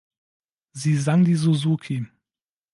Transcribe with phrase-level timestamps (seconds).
[0.71, 2.07] Sie sang die Suzuki.